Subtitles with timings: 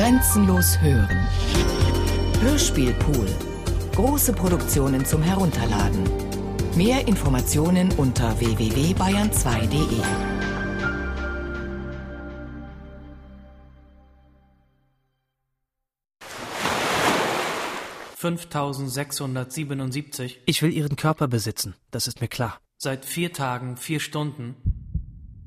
[0.00, 1.28] Grenzenlos hören.
[2.40, 3.28] Hörspielpool.
[3.94, 6.08] Große Produktionen zum Herunterladen.
[6.74, 10.00] Mehr Informationen unter www.bayern2.de.
[18.16, 20.36] »5677.
[20.46, 22.58] Ich will Ihren Körper besitzen, das ist mir klar.
[22.78, 24.56] Seit vier Tagen, vier Stunden,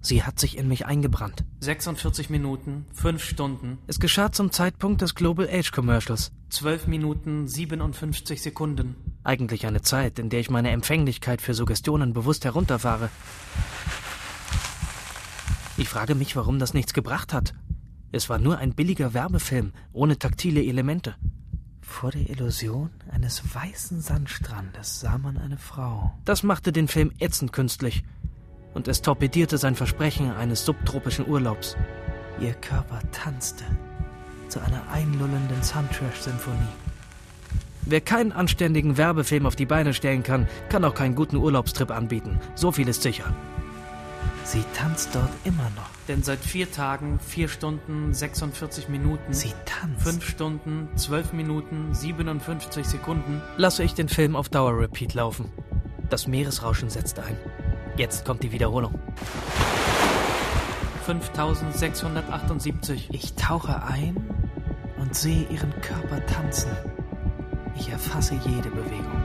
[0.05, 1.45] Sie hat sich in mich eingebrannt.
[1.61, 6.33] 46 Minuten, 5 Stunden, Es geschah zum Zeitpunkt des Global Age Commercials.
[6.49, 8.95] 12 Minuten, 57 Sekunden.
[9.23, 13.09] Eigentlich eine Zeit, in der ich meine Empfänglichkeit für Suggestionen bewusst herunterfahre.
[15.77, 17.53] Ich frage mich, warum das nichts gebracht hat.
[18.11, 21.15] Es war nur ein billiger Werbefilm, ohne taktile Elemente.
[21.81, 26.13] Vor der Illusion eines weißen Sandstrandes sah man eine Frau.
[26.25, 28.03] Das machte den Film ätzend künstlich.
[28.73, 31.77] Und es torpedierte sein Versprechen eines subtropischen Urlaubs.
[32.39, 33.63] Ihr Körper tanzte
[34.47, 36.57] zu einer einlullenden Suntrash-Symphonie.
[37.85, 42.39] Wer keinen anständigen Werbefilm auf die Beine stellen kann, kann auch keinen guten Urlaubstrip anbieten.
[42.55, 43.33] So viel ist sicher.
[44.45, 45.89] Sie tanzt dort immer noch.
[46.07, 50.03] Denn seit vier Tagen, 4 Stunden, 46 Minuten, Sie tanzt.
[50.03, 55.49] 5 Stunden, 12 Minuten, 57 Sekunden, Lasse ich den Film auf Dauer-Repeat laufen.
[56.09, 57.37] Das Meeresrauschen setzt ein.
[57.95, 58.99] Jetzt kommt die Wiederholung.
[61.05, 63.09] 5678.
[63.11, 64.17] Ich tauche ein
[64.97, 66.71] und sehe ihren Körper tanzen.
[67.77, 69.22] Ich erfasse jede Bewegung.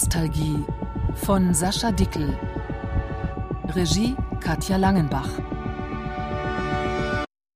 [0.00, 0.64] Bionostalgie
[1.26, 2.34] von Sascha Dickel.
[3.74, 5.28] Regie Katja Langenbach.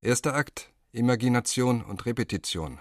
[0.02, 0.68] Erster Akt.
[0.92, 2.80] Imagination und Repetition.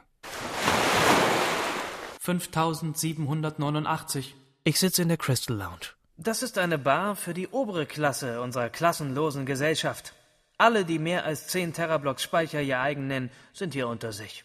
[2.19, 4.35] 5789.
[4.65, 5.93] Ich sitze in der Crystal Lounge.
[6.17, 10.13] Das ist eine Bar für die obere Klasse unserer klassenlosen Gesellschaft.
[10.57, 14.43] Alle, die mehr als 10 Terablocks Speicher ihr eigen nennen, sind hier unter sich.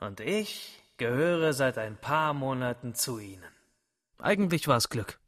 [0.00, 3.55] Und ich gehöre seit ein paar Monaten zu ihnen.
[4.26, 5.20] Eigentlich war es Glück.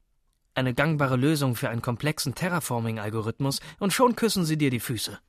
[0.56, 5.20] Eine gangbare Lösung für einen komplexen Terraforming-Algorithmus und schon küssen sie dir die Füße.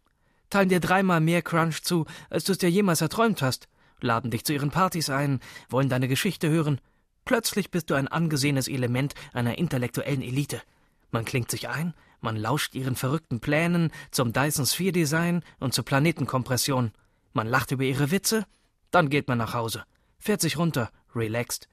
[0.49, 3.67] Teilen dir dreimal mehr Crunch zu, als du es dir jemals erträumt hast,
[4.01, 6.81] laden dich zu ihren Partys ein, wollen deine Geschichte hören.
[7.25, 10.63] Plötzlich bist du ein angesehenes Element einer intellektuellen Elite.
[11.11, 15.85] Man klingt sich ein, man lauscht ihren verrückten Plänen zum Dyson Sphere Design und zur
[15.85, 16.91] Planetenkompression.
[17.33, 18.47] Man lacht über ihre Witze,
[18.89, 19.83] dann geht man nach Hause,
[20.17, 21.69] fährt sich runter, relaxed,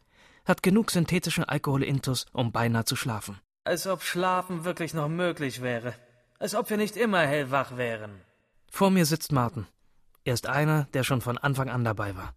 [0.46, 3.38] hat genug synthetischen Alkohol intus, um beinahe zu schlafen.
[3.64, 5.94] Als ob Schlafen wirklich noch möglich wäre.
[6.38, 8.20] Als ob wir nicht immer hellwach wären.
[8.70, 9.66] Vor mir sitzt Martin.
[10.24, 12.32] Er ist einer, der schon von Anfang an dabei war.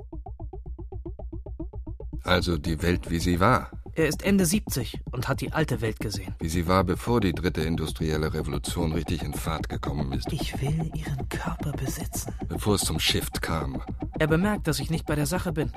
[2.23, 3.71] Also die Welt, wie sie war.
[3.93, 6.33] Er ist Ende 70 und hat die alte Welt gesehen.
[6.39, 10.31] Wie sie war, bevor die dritte industrielle Revolution richtig in Fahrt gekommen ist.
[10.31, 12.33] Ich will ihren Körper besitzen.
[12.47, 13.81] Bevor es zum Shift kam.
[14.17, 15.71] Er bemerkt, dass ich nicht bei der Sache bin.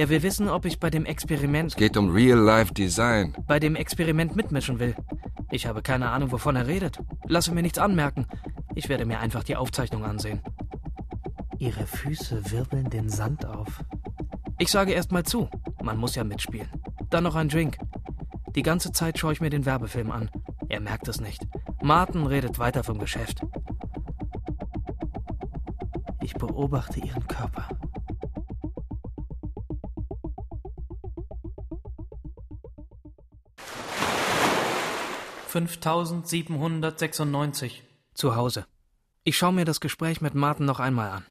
[0.00, 3.34] Er will wissen, ob ich bei dem Experiment Es geht um Real-Life-Design.
[3.46, 4.96] bei dem Experiment mitmischen will.
[5.50, 6.98] Ich habe keine Ahnung, wovon er redet.
[7.26, 8.24] Lasse mir nichts anmerken.
[8.74, 10.40] Ich werde mir einfach die Aufzeichnung ansehen.
[11.58, 13.84] Ihre Füße wirbeln den Sand auf.
[14.58, 15.50] Ich sage erst mal zu.
[15.82, 16.70] Man muss ja mitspielen.
[17.10, 17.76] Dann noch ein Drink.
[18.56, 20.30] Die ganze Zeit schaue ich mir den Werbefilm an.
[20.70, 21.46] Er merkt es nicht.
[21.82, 23.42] Martin redet weiter vom Geschäft.
[26.22, 27.68] Ich beobachte ihren Körper.
[35.50, 37.82] 5796.
[38.14, 38.66] Zu Hause.
[39.24, 41.26] Ich schaue mir das Gespräch mit Martin noch einmal an.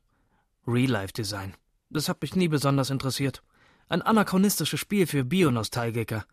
[0.67, 1.55] Real-Life-Design.
[1.89, 3.41] Das hat mich nie besonders interessiert.
[3.87, 6.25] Ein anachronistisches Spiel für Bionostalgiker.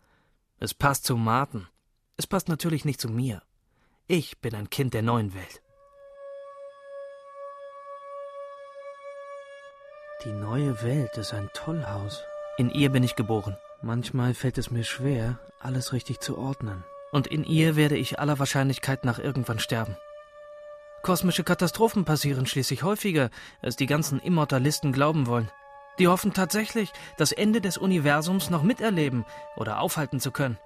[0.59, 1.67] Es passt zu Martin.
[2.17, 3.41] Es passt natürlich nicht zu mir.
[4.07, 5.61] Ich bin ein Kind der neuen Welt.
[10.25, 12.21] Die neue Welt ist ein Tollhaus.
[12.57, 13.55] In ihr bin ich geboren.
[13.81, 16.83] Manchmal fällt es mir schwer, alles richtig zu ordnen.
[17.17, 19.97] Und in ihr werde ich aller Wahrscheinlichkeit nach irgendwann sterben.
[21.01, 25.49] Kosmische Katastrophen passieren schließlich häufiger, als die ganzen Immortalisten glauben wollen.
[25.97, 29.25] Die hoffen tatsächlich, das Ende des Universums noch miterleben
[29.55, 30.59] oder aufhalten zu können.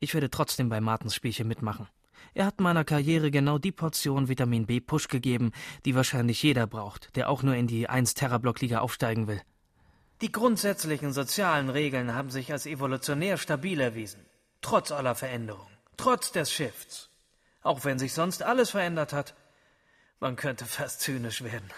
[0.00, 1.88] Ich werde trotzdem bei Martens Spielchen mitmachen.
[2.32, 5.52] Er hat meiner Karriere genau die Portion Vitamin B Push gegeben,
[5.84, 9.42] die wahrscheinlich jeder braucht, der auch nur in die 1 Terablock Liga aufsteigen will.
[10.22, 14.24] Die grundsätzlichen sozialen Regeln haben sich als evolutionär stabil erwiesen.
[14.64, 15.76] Trotz aller Veränderungen.
[15.98, 17.10] Trotz des Shifts.
[17.62, 19.34] Auch wenn sich sonst alles verändert hat.
[20.20, 21.70] Man könnte fast zynisch werden.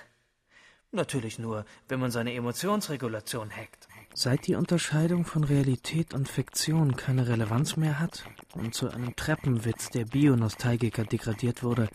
[0.93, 3.89] Natürlich nur, wenn man seine Emotionsregulation hackt.
[4.15, 8.25] Seit die Unterscheidung von Realität und Fiktion keine Relevanz mehr hat
[8.55, 11.89] und zu einem Treppenwitz der Bionostalgiker degradiert wurde,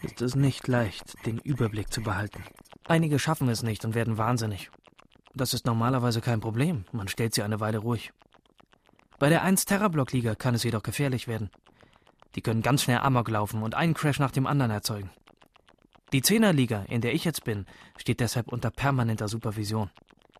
[0.00, 2.44] ist es nicht leicht, den Überblick zu behalten.
[2.84, 4.70] Einige schaffen es nicht und werden wahnsinnig.
[5.34, 8.12] Das ist normalerweise kein Problem, man stellt sie eine Weile ruhig.
[9.18, 11.50] Bei der 1-Terablock-Liga kann es jedoch gefährlich werden.
[12.34, 15.10] Die können ganz schnell Amok laufen und einen Crash nach dem anderen erzeugen.
[16.12, 17.66] Die Zehnerliga, in der ich jetzt bin,
[17.96, 19.90] steht deshalb unter permanenter Supervision.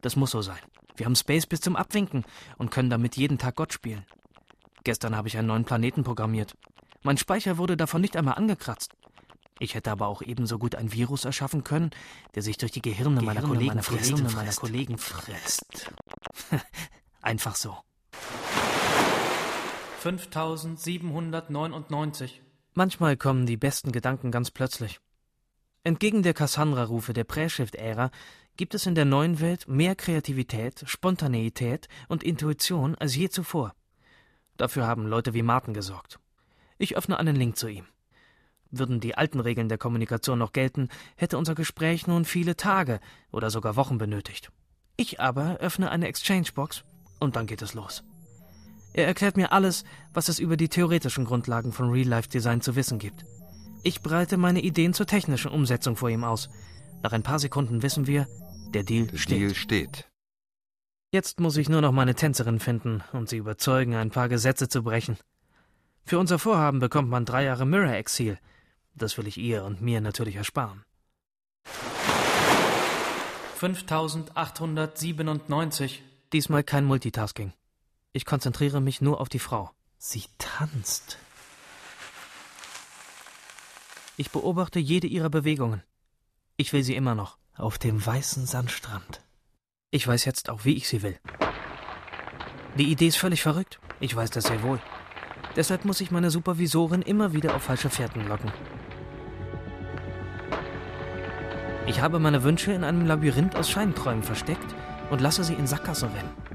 [0.01, 0.59] Das muss so sein.
[0.97, 2.25] Wir haben Space bis zum Abwinken
[2.57, 4.07] und können damit jeden Tag Gott spielen.
[4.85, 6.57] Gestern habe ich einen neuen Planeten programmiert.
[7.03, 8.93] Mein Speicher wurde davon nicht einmal angekratzt.
[9.59, 11.91] Ich hätte aber auch ebenso gut ein Virus erschaffen können,
[12.35, 14.11] der sich durch die Gehirne, Gehirne meiner Kollegen meiner frisst.
[14.11, 15.91] Gehirne meiner Kollegen frisst.
[17.23, 17.77] Einfach so.
[20.09, 22.41] 5799.
[22.73, 25.01] Manchmal kommen die besten Gedanken ganz plötzlich.
[25.85, 28.11] Entgegen der Cassandra-Rufe der Präshift-Ära
[28.57, 33.75] gibt es in der neuen Welt mehr Kreativität, Spontaneität und Intuition als je zuvor.
[34.57, 36.19] Dafür haben Leute wie Martin gesorgt.
[36.79, 37.85] Ich öffne einen Link zu ihm.
[38.71, 43.01] Würden die alten Regeln der Kommunikation noch gelten, hätte unser Gespräch nun viele Tage
[43.31, 44.51] oder sogar Wochen benötigt.
[44.97, 46.85] Ich aber öffne eine Exchange-Box
[47.21, 48.05] und dann geht es los.
[48.93, 53.25] Er erklärt mir alles, was es über die theoretischen Grundlagen von Real-Life-Design zu wissen gibt.
[53.83, 56.49] Ich breite meine Ideen zur technischen Umsetzung vor ihm aus.
[57.03, 58.27] Nach ein paar Sekunden wissen wir,
[58.75, 59.39] der Deal der steht.
[59.39, 60.09] Deal steht.
[61.11, 64.83] Jetzt muss ich nur noch meine Tänzerin finden und sie überzeugen, ein paar Gesetze zu
[64.83, 65.17] brechen.
[66.05, 68.39] Für unser Vorhaben bekommt man drei Jahre Mirror-Exil.
[68.95, 70.85] Das will ich ihr und mir natürlich ersparen.
[73.57, 76.03] 5897.
[76.33, 77.53] Diesmal kein Multitasking.
[78.19, 79.71] Ich konzentriere mich nur auf die Frau.
[79.97, 81.19] Sie tanzt.
[84.17, 85.85] Ich beobachte jede ihrer Bewegungen.
[86.57, 87.39] Ich will sie immer noch.
[87.57, 89.23] Auf dem weißen Sandstrand.
[89.93, 91.17] Ich weiß jetzt auch, wie ich sie will.
[92.77, 93.79] Die Idee ist völlig verrückt.
[94.01, 94.81] Ich weiß das sehr wohl.
[95.55, 98.51] Deshalb muss ich meine Supervisorin immer wieder auf falsche Fährten locken.
[101.87, 104.75] Ich habe meine Wünsche in einem Labyrinth aus Scheinträumen versteckt
[105.11, 106.48] und lasse sie in Sackgasse rennen.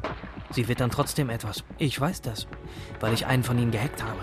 [0.54, 1.64] Sie wittern trotzdem etwas.
[1.80, 2.48] Ich weiß das,
[3.00, 4.20] weil ich einen von ihnen gehackt habe.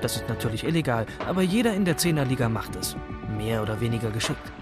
[0.00, 2.96] Das ist natürlich illegal, aber jeder in der Zehnerliga macht es.
[3.36, 4.52] Mehr oder weniger geschickt.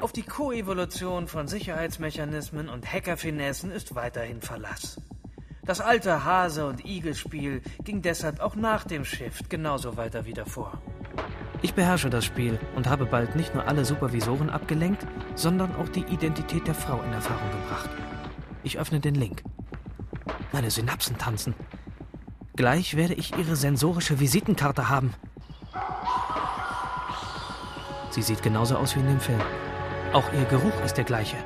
[0.00, 5.00] Auf die Koevolution von Sicherheitsmechanismen und Hackerfinessen ist weiterhin Verlass.
[5.64, 10.82] Das alte Hase- und Igel-Spiel ging deshalb auch nach dem Shift genauso weiter wie davor.
[11.62, 15.06] Ich beherrsche das Spiel und habe bald nicht nur alle Supervisoren abgelenkt,
[15.36, 17.90] sondern auch die Identität der Frau in Erfahrung gebracht.
[18.64, 19.44] Ich öffne den Link.
[20.52, 21.54] Meine Synapsen tanzen.
[22.56, 25.14] Gleich werde ich Ihre sensorische Visitenkarte haben.
[28.10, 29.40] Sie sieht genauso aus wie in dem Film.
[30.12, 31.38] Auch ihr Geruch ist der gleiche.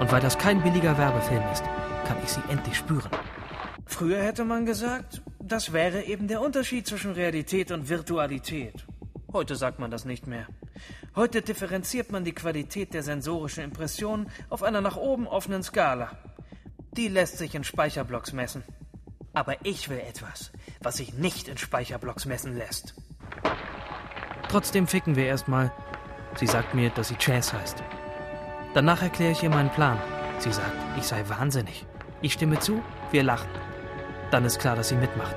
[0.00, 1.62] Und weil das kein billiger Werbefilm ist,
[2.06, 3.10] kann ich sie endlich spüren.
[3.86, 8.86] Früher hätte man gesagt, das wäre eben der Unterschied zwischen Realität und Virtualität.
[9.32, 10.46] Heute sagt man das nicht mehr.
[11.14, 16.10] Heute differenziert man die Qualität der sensorischen Impressionen auf einer nach oben offenen Skala.
[16.98, 18.64] Die lässt sich in Speicherblocks messen.
[19.32, 20.50] Aber ich will etwas,
[20.80, 22.96] was sich nicht in Speicherblocks messen lässt.
[24.48, 25.72] Trotzdem ficken wir erstmal.
[26.34, 27.84] Sie sagt mir, dass sie Chance heißt.
[28.74, 29.96] Danach erkläre ich ihr meinen Plan.
[30.40, 31.86] Sie sagt, ich sei wahnsinnig.
[32.20, 32.82] Ich stimme zu,
[33.12, 33.48] wir lachen.
[34.32, 35.36] Dann ist klar, dass sie mitmacht.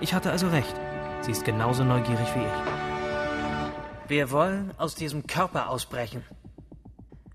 [0.00, 0.76] Ich hatte also recht.
[1.22, 4.08] Sie ist genauso neugierig wie ich.
[4.08, 6.22] Wir wollen aus diesem Körper ausbrechen.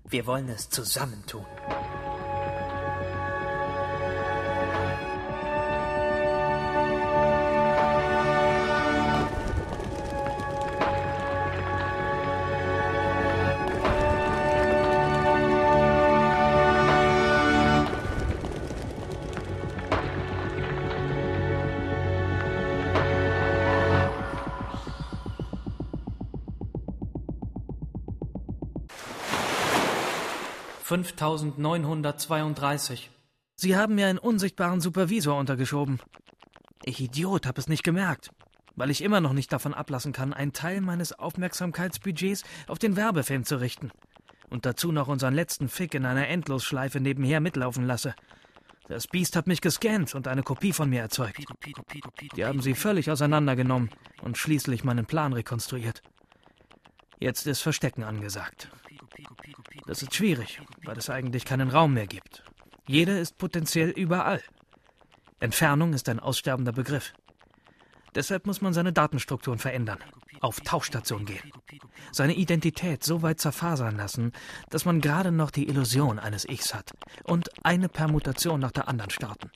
[0.06, 1.44] Wir wollen es zusammentun.
[30.88, 33.10] 5932.
[33.56, 36.00] Sie haben mir einen unsichtbaren Supervisor untergeschoben.
[36.82, 38.30] Ich Idiot, hab es nicht gemerkt.
[38.74, 43.44] Weil ich immer noch nicht davon ablassen kann, einen Teil meines Aufmerksamkeitsbudgets auf den Werbefilm
[43.44, 43.90] zu richten.
[44.48, 48.14] Und dazu noch unseren letzten Fick in einer Endlosschleife nebenher mitlaufen lasse.
[48.86, 51.44] Das Biest hat mich gescannt und eine Kopie von mir erzeugt.
[52.34, 53.90] Die haben sie völlig auseinandergenommen
[54.22, 56.00] und schließlich meinen Plan rekonstruiert.
[57.18, 58.70] Jetzt ist Verstecken angesagt.
[59.86, 62.44] Das ist schwierig, weil es eigentlich keinen Raum mehr gibt.
[62.86, 64.42] Jeder ist potenziell überall.
[65.40, 67.12] Entfernung ist ein aussterbender Begriff.
[68.14, 69.98] Deshalb muss man seine Datenstrukturen verändern,
[70.40, 71.52] auf Tauchstation gehen,
[72.10, 74.32] seine Identität so weit zerfasern lassen,
[74.70, 76.92] dass man gerade noch die Illusion eines Ichs hat
[77.24, 79.50] und eine Permutation nach der anderen starten.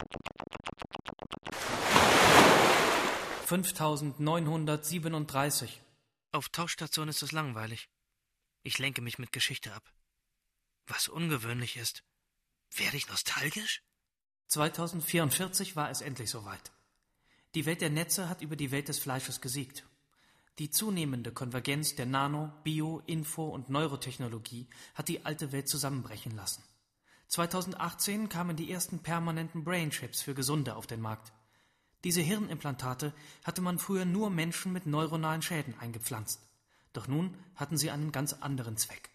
[3.47, 5.83] 5937.
[6.33, 7.91] Auf Tauchstation ist es langweilig.
[8.63, 9.93] Ich lenke mich mit Geschichte ab.
[10.87, 12.05] Was ungewöhnlich ist.
[12.75, 13.83] Werde ich nostalgisch?
[14.49, 16.73] 2044 war es endlich soweit.
[17.55, 19.85] Die Welt der Netze hat über die Welt des Fleisches gesiegt.
[20.59, 26.63] Die zunehmende Konvergenz der Nano-, Bio-, Info- und Neurotechnologie hat die alte Welt zusammenbrechen lassen.
[27.29, 31.33] 2018 kamen die ersten permanenten Brainchips für Gesunde auf den Markt.
[32.05, 33.15] Diese Hirnimplantate
[33.45, 36.41] hatte man früher nur Menschen mit neuronalen Schäden eingepflanzt.
[36.93, 39.11] Doch nun hatten sie einen ganz anderen Zweck.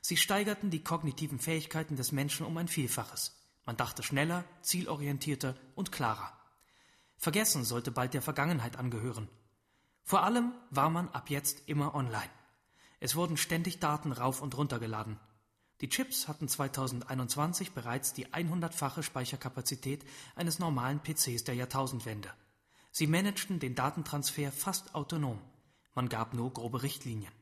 [0.00, 3.42] Sie steigerten die kognitiven Fähigkeiten des Menschen um ein Vielfaches.
[3.64, 6.32] Man dachte schneller, zielorientierter und klarer.
[7.16, 9.28] Vergessen sollte bald der Vergangenheit angehören.
[10.04, 12.30] Vor allem war man ab jetzt immer online.
[13.00, 15.18] Es wurden ständig Daten rauf und runter geladen.
[15.80, 20.04] Die Chips hatten 2021 bereits die 100-fache Speicherkapazität
[20.34, 22.32] eines normalen PCs der Jahrtausendwende.
[22.92, 25.38] Sie managten den Datentransfer fast autonom.
[25.96, 27.32] Man gab nur grobe Richtlinien.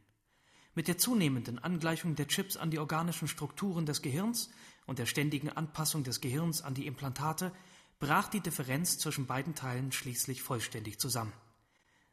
[0.77, 4.49] Mit der zunehmenden Angleichung der Chips an die organischen Strukturen des Gehirns
[4.87, 7.53] und der ständigen Anpassung des Gehirns an die Implantate
[7.99, 11.33] brach die Differenz zwischen beiden Teilen schließlich vollständig zusammen.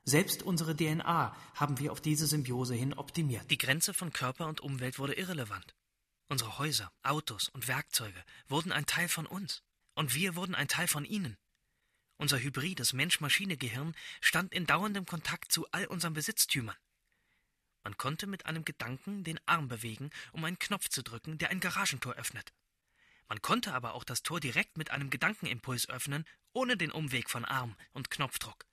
[0.03, 3.51] Selbst unsere DNA haben wir auf diese Symbiose hin optimiert.
[3.51, 5.75] Die Grenze von Körper und Umwelt wurde irrelevant.
[6.27, 9.62] Unsere Häuser, Autos und Werkzeuge wurden ein Teil von uns.
[9.93, 11.38] Und wir wurden ein Teil von ihnen.
[12.22, 16.75] Unser hybrides Mensch-Maschine-Gehirn stand in dauerndem Kontakt zu all unseren Besitztümern.
[17.84, 21.60] Man konnte mit einem Gedanken den Arm bewegen, um einen Knopf zu drücken, der ein
[21.60, 22.54] Garagentor öffnet.
[23.28, 26.24] Man konnte aber auch das Tor direkt mit einem Gedankenimpuls öffnen,
[26.54, 28.68] ohne den Umweg von Arm und Knopfdruck.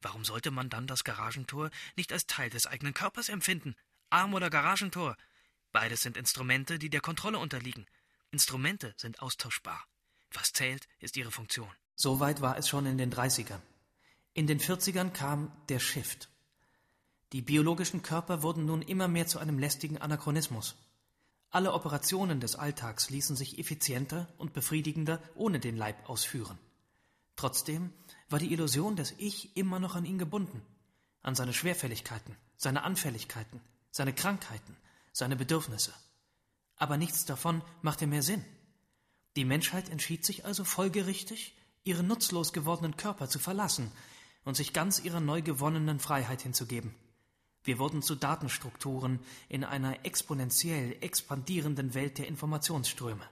[0.00, 3.76] Warum sollte man dann das Garagentor nicht als Teil des eigenen Körpers empfinden?
[4.08, 5.18] Arm oder Garagentor?
[5.72, 7.84] Beides sind Instrumente, die der Kontrolle unterliegen.
[8.30, 9.86] Instrumente sind austauschbar.
[10.30, 11.70] Was zählt, ist ihre Funktion.
[12.02, 13.60] Soweit war es schon in den 30ern.
[14.34, 16.28] In den 40ern kam der Shift.
[17.30, 20.74] Die biologischen Körper wurden nun immer mehr zu einem lästigen Anachronismus.
[21.50, 26.58] Alle Operationen des Alltags ließen sich effizienter und befriedigender ohne den Leib ausführen.
[27.36, 27.92] Trotzdem
[28.28, 30.60] war die Illusion des Ich immer noch an ihn gebunden,
[31.22, 33.60] an seine Schwerfälligkeiten, seine Anfälligkeiten,
[33.92, 34.76] seine Krankheiten,
[35.12, 35.94] seine Bedürfnisse.
[36.74, 38.44] Aber nichts davon machte mehr Sinn.
[39.36, 41.54] Die Menschheit entschied sich also folgerichtig,
[41.84, 43.90] ihren nutzlos gewordenen Körper zu verlassen
[44.44, 46.94] und sich ganz ihrer neu gewonnenen Freiheit hinzugeben.
[47.64, 53.28] Wir wurden zu Datenstrukturen in einer exponentiell expandierenden Welt der Informationsströme.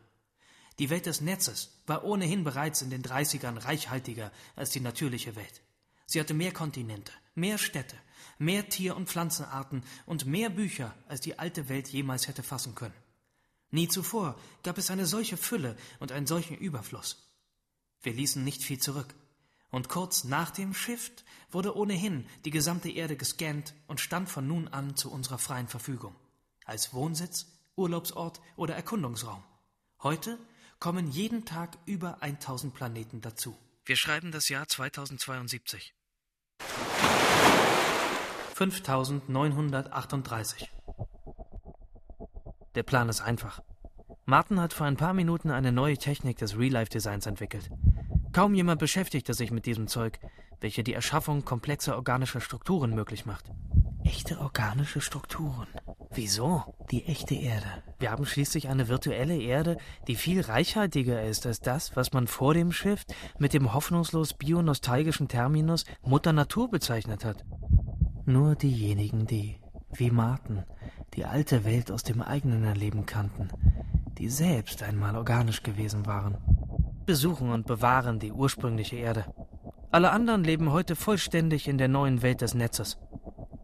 [0.78, 5.62] Die Welt des Netzes war ohnehin bereits in den 30ern reichhaltiger als die natürliche Welt.
[6.07, 7.97] Sie hatte mehr Kontinente, mehr Städte,
[8.38, 12.95] mehr Tier- und Pflanzenarten und mehr Bücher, als die alte Welt jemals hätte fassen können.
[13.71, 17.29] Nie zuvor gab es eine solche Fülle und einen solchen Überfluss.
[18.02, 19.14] Wir ließen nicht viel zurück.
[19.71, 24.69] Und kurz nach dem Shift wurde ohnehin die gesamte Erde gescannt und stand von nun
[24.69, 26.16] an zu unserer freien Verfügung.
[26.64, 29.45] Als Wohnsitz, Urlaubsort oder Erkundungsraum.
[30.02, 30.38] Heute
[30.80, 33.57] kommen jeden Tag über 1000 Planeten dazu.
[33.85, 35.95] Wir schreiben das Jahr 2072.
[38.54, 40.71] 5938.
[42.75, 43.62] Der Plan ist einfach.
[44.30, 47.68] Martin hat vor ein paar Minuten eine neue Technik des Real-Life-Designs entwickelt.
[48.32, 50.20] Kaum jemand beschäftigte sich mit diesem Zeug,
[50.60, 53.50] welche die Erschaffung komplexer organischer Strukturen möglich macht.
[54.04, 55.66] Echte organische Strukturen.
[56.12, 56.62] Wieso?
[56.92, 57.82] Die echte Erde.
[57.99, 62.54] Wir haben schließlich eine virtuelle Erde, die viel reichhaltiger ist als das, was man vor
[62.54, 67.44] dem Shift mit dem hoffnungslos bionostalgischen Terminus Mutter Natur bezeichnet hat.
[68.26, 69.56] Nur diejenigen, die,
[69.92, 70.62] wie Martin,
[71.14, 73.49] die alte Welt aus dem eigenen Erleben kannten,
[74.20, 76.36] die selbst einmal organisch gewesen waren,
[77.06, 79.24] besuchen und bewahren die ursprüngliche Erde.
[79.90, 82.98] Alle anderen leben heute vollständig in der neuen Welt des Netzes.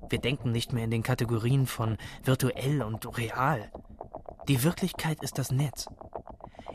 [0.08, 3.70] Wir denken nicht mehr in den Kategorien von virtuell und real.
[4.48, 5.88] Die Wirklichkeit ist das Netz.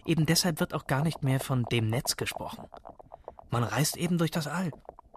[0.06, 2.66] Eben deshalb wird auch gar nicht mehr von dem Netz gesprochen.
[3.50, 4.70] Man reist eben durch das All,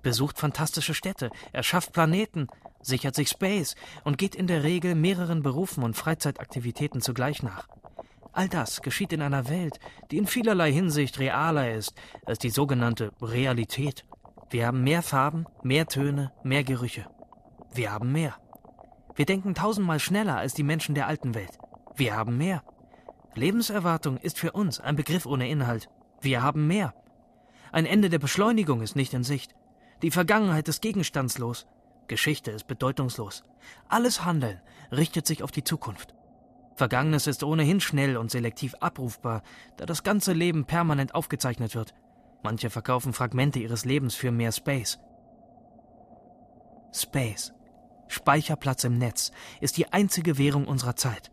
[0.02, 2.48] besucht fantastische Städte, erschafft Planeten,
[2.80, 7.68] sichert sich Space und geht in der Regel mehreren Berufen und Freizeitaktivitäten zugleich nach.
[8.34, 9.78] All das geschieht in einer Welt,
[10.10, 11.94] die in vielerlei Hinsicht realer ist
[12.26, 14.04] als die sogenannte Realität.
[14.50, 17.06] Wir haben mehr Farben, mehr Töne, mehr Gerüche.
[17.72, 18.34] Wir haben mehr.
[19.14, 21.58] Wir denken tausendmal schneller als die Menschen der alten Welt.
[21.94, 22.64] Wir haben mehr.
[23.34, 25.88] Lebenserwartung ist für uns ein Begriff ohne Inhalt.
[26.20, 26.92] Wir haben mehr.
[27.70, 29.54] Ein Ende der Beschleunigung ist nicht in Sicht.
[30.02, 31.66] Die Vergangenheit ist gegenstandslos.
[32.08, 33.44] Geschichte ist bedeutungslos.
[33.88, 34.60] Alles Handeln
[34.90, 36.14] richtet sich auf die Zukunft.
[36.74, 39.42] Vergangenes ist ohnehin schnell und selektiv abrufbar,
[39.76, 41.94] da das ganze Leben permanent aufgezeichnet wird.
[42.42, 44.98] Manche verkaufen Fragmente ihres Lebens für mehr Space.
[46.92, 47.52] Space,
[48.08, 51.30] Speicherplatz im Netz, ist die einzige Währung unserer Zeit.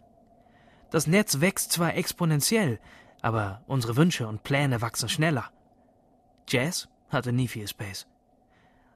[0.89, 2.79] Das Netz wächst zwar exponentiell,
[3.21, 5.51] aber unsere Wünsche und Pläne wachsen schneller.
[6.47, 8.07] Jazz hatte nie viel Space.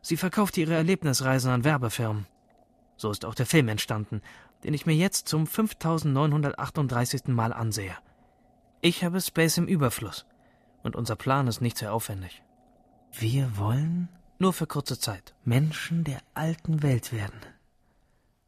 [0.02, 2.28] Sie verkaufte ihre Erlebnisreisen an Werbefirmen.
[2.98, 4.22] So ist auch der Film entstanden,
[4.66, 7.28] den ich mir jetzt zum 5938.
[7.28, 7.96] Mal ansehe.
[8.82, 10.26] Ich habe Space im Überfluss
[10.82, 12.42] und unser Plan ist nicht sehr aufwendig.
[13.12, 17.40] Wir wollen, nur für kurze Zeit, Menschen der alten Welt werden.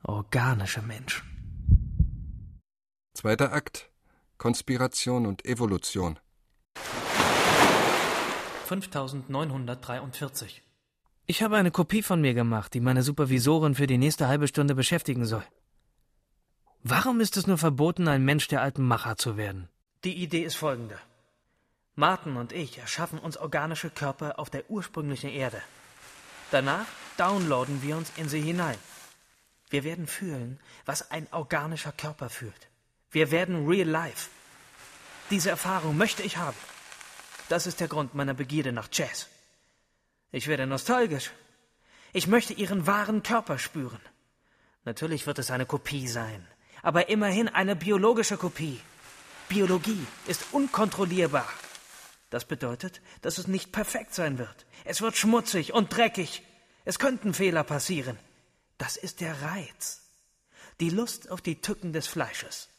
[0.02, 1.24] Organische Menschen.
[3.14, 3.92] Zweiter Akt.
[4.38, 6.20] Konspiration und Evolution.
[8.66, 10.64] 5943.
[11.28, 14.76] Ich habe eine Kopie von mir gemacht, die meine Supervisorin für die nächste halbe Stunde
[14.76, 15.44] beschäftigen soll.
[16.84, 19.70] Warum ist es nur verboten, ein Mensch der alten Macher zu werden?
[20.04, 21.00] Die Idee ist folgende.
[21.96, 25.62] Martin und ich erschaffen uns organische Körper auf der ursprünglichen Erde.
[26.52, 26.86] Danach
[27.18, 28.78] downloaden wir uns in sie hinein.
[29.70, 32.70] Wir werden fühlen, was ein organischer Körper fühlt.
[33.12, 34.30] Wir werden real life.
[35.30, 36.58] Diese Erfahrung möchte ich haben.
[37.50, 39.28] Das ist der Grund meiner Begierde nach Jazz.
[40.32, 41.32] Ich werde nostalgisch.
[42.14, 44.00] Ich möchte ihren wahren Körper spüren.
[44.86, 46.48] Natürlich wird es eine Kopie sein,
[46.88, 48.80] aber immerhin eine biologische Kopie.
[49.50, 51.50] Biologie ist unkontrollierbar.
[52.30, 54.66] Das bedeutet, dass es nicht perfekt sein wird.
[54.86, 56.44] Es wird schmutzig und dreckig.
[56.86, 58.18] Es könnten Fehler passieren.
[58.78, 60.02] Das ist der Reiz.
[60.80, 62.70] Die Lust auf die Tücken des Fleisches.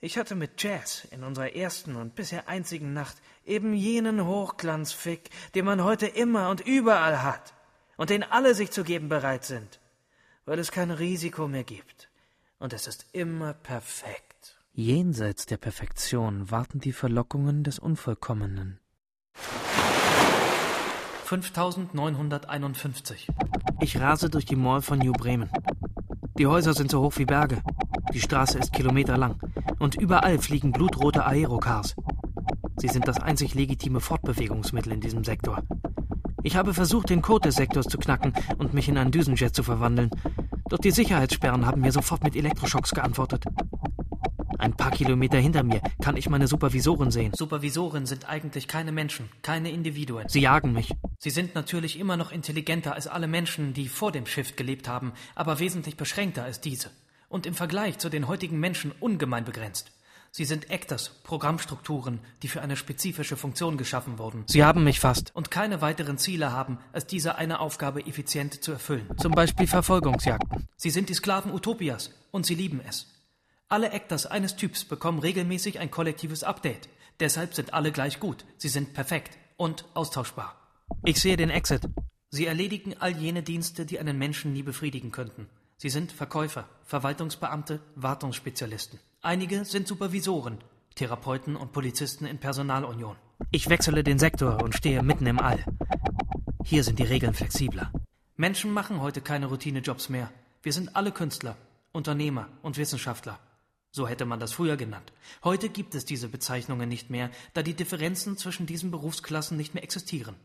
[0.00, 5.66] Ich hatte mit Jazz in unserer ersten und bisher einzigen Nacht eben jenen Hochglanzfick, den
[5.66, 7.52] man heute immer und überall hat
[7.98, 9.80] und den alle sich zu geben bereit sind,
[10.46, 12.09] weil es kein Risiko mehr gibt.
[12.60, 14.60] Und es ist immer perfekt.
[14.74, 18.78] Jenseits der Perfektion warten die Verlockungen des Unvollkommenen.
[21.24, 23.28] 5951.
[23.80, 25.48] Ich rase durch die Mall von New Bremen.
[26.36, 27.62] Die Häuser sind so hoch wie Berge.
[28.12, 29.40] Die Straße ist kilometerlang.
[29.78, 31.96] Und überall fliegen blutrote Aerocars.
[32.76, 35.62] Sie sind das einzig legitime Fortbewegungsmittel in diesem Sektor.
[36.42, 39.62] Ich habe versucht, den Code des Sektors zu knacken und mich in einen Düsenjet zu
[39.62, 40.10] verwandeln.
[40.70, 43.44] Doch die Sicherheitssperren haben mir sofort mit Elektroschocks geantwortet.
[44.56, 47.32] Ein paar Kilometer hinter mir kann ich meine Supervisoren sehen.
[47.34, 50.28] Supervisoren sind eigentlich keine Menschen, keine Individuen.
[50.28, 50.94] Sie jagen mich.
[51.18, 55.12] Sie sind natürlich immer noch intelligenter als alle Menschen, die vor dem Shift gelebt haben,
[55.34, 56.90] aber wesentlich beschränkter als diese.
[57.28, 59.90] Und im Vergleich zu den heutigen Menschen ungemein begrenzt.
[60.32, 64.44] Sie sind Actors, Programmstrukturen, die für eine spezifische Funktion geschaffen wurden.
[64.46, 65.34] Sie haben mich fast.
[65.34, 69.08] Und keine weiteren Ziele haben, als diese eine Aufgabe effizient zu erfüllen.
[69.16, 70.68] Zum Beispiel Verfolgungsjagden.
[70.76, 73.08] Sie sind die Sklaven Utopias und sie lieben es.
[73.68, 76.88] Alle Actors eines Typs bekommen regelmäßig ein kollektives Update.
[77.18, 78.44] Deshalb sind alle gleich gut.
[78.56, 80.56] Sie sind perfekt und austauschbar.
[81.04, 81.88] Ich sehe den Exit.
[82.30, 85.48] Sie erledigen all jene Dienste, die einen Menschen nie befriedigen könnten.
[85.76, 89.00] Sie sind Verkäufer, Verwaltungsbeamte, Wartungsspezialisten.
[89.22, 90.56] Einige sind Supervisoren,
[90.94, 93.16] Therapeuten und Polizisten in Personalunion.
[93.50, 95.62] Ich wechsle den Sektor und stehe mitten im All.
[96.64, 97.92] Hier sind die Regeln flexibler.
[98.36, 100.32] Menschen machen heute keine Routinejobs mehr.
[100.62, 101.58] Wir sind alle Künstler,
[101.92, 103.38] Unternehmer und Wissenschaftler.
[103.90, 105.12] So hätte man das früher genannt.
[105.44, 109.84] Heute gibt es diese Bezeichnungen nicht mehr, da die Differenzen zwischen diesen Berufsklassen nicht mehr
[109.84, 110.36] existieren.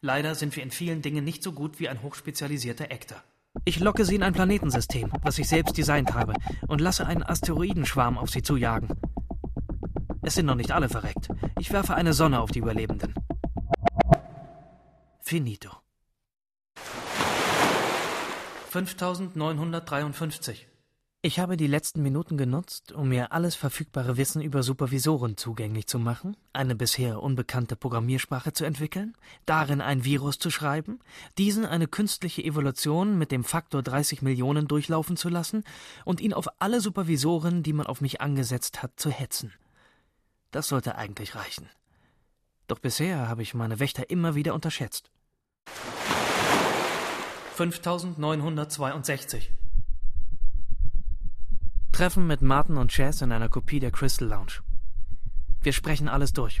[0.00, 3.22] Leider sind wir in vielen Dingen nicht so gut wie ein hochspezialisierter Actor.
[3.64, 6.34] Ich locke sie in ein Planetensystem, das ich selbst designt habe,
[6.68, 8.88] und lasse einen Asteroidenschwarm auf sie zujagen.
[10.22, 11.28] Es sind noch nicht alle verreckt.
[11.58, 13.14] Ich werfe eine Sonne auf die Überlebenden.
[15.20, 15.70] Finito.
[18.70, 20.68] 5953.
[21.26, 25.98] Ich habe die letzten Minuten genutzt, um mir alles verfügbare Wissen über Supervisoren zugänglich zu
[25.98, 31.00] machen, eine bisher unbekannte Programmiersprache zu entwickeln, darin ein Virus zu schreiben,
[31.36, 35.64] diesen eine künstliche Evolution mit dem Faktor 30 Millionen durchlaufen zu lassen
[36.04, 39.52] und ihn auf alle Supervisoren, die man auf mich angesetzt hat, zu hetzen.
[40.52, 41.68] Das sollte eigentlich reichen.
[42.68, 45.10] Doch bisher habe ich meine Wächter immer wieder unterschätzt.
[47.56, 49.50] 5962.
[51.96, 54.60] Treffen mit Martin und Chaz in einer Kopie der Crystal Lounge.
[55.62, 56.60] Wir sprechen alles durch.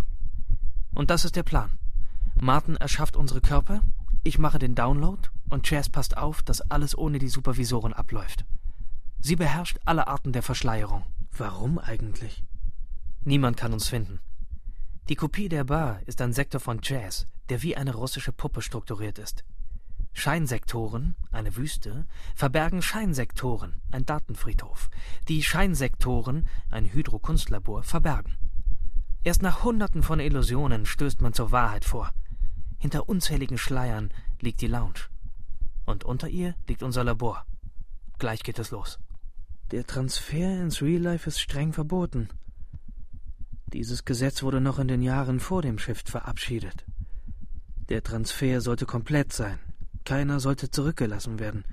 [0.94, 1.78] Und das ist der Plan.
[2.40, 3.82] Martin erschafft unsere Körper,
[4.24, 8.46] ich mache den Download und Chaz passt auf, dass alles ohne die Supervisoren abläuft.
[9.20, 11.04] Sie beherrscht alle Arten der Verschleierung.
[11.36, 12.42] Warum eigentlich?
[13.22, 14.20] Niemand kann uns finden.
[15.10, 19.18] Die Kopie der Bar ist ein Sektor von Jazz, der wie eine russische Puppe strukturiert
[19.18, 19.44] ist.
[20.18, 24.88] Scheinsektoren, eine Wüste, verbergen Scheinsektoren, ein Datenfriedhof.
[25.28, 28.34] Die Scheinsektoren, ein Hydrokunstlabor, verbergen.
[29.24, 32.12] Erst nach Hunderten von Illusionen stößt man zur Wahrheit vor.
[32.78, 34.08] Hinter unzähligen Schleiern
[34.40, 35.00] liegt die Lounge.
[35.84, 37.44] Und unter ihr liegt unser Labor.
[38.18, 38.98] Gleich geht es los.
[39.70, 42.30] Der Transfer ins Real Life ist streng verboten.
[43.66, 46.86] Dieses Gesetz wurde noch in den Jahren vor dem Shift verabschiedet.
[47.90, 49.58] Der Transfer sollte komplett sein.
[50.06, 51.64] Keiner sollte zurückgelassen werden.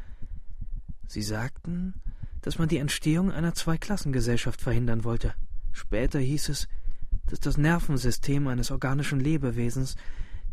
[1.07, 1.93] Sie sagten,
[2.41, 5.35] dass man die Entstehung einer Zweiklassengesellschaft verhindern wollte.
[5.71, 6.67] Später hieß es,
[7.27, 9.95] dass das Nervensystem eines organischen Lebewesens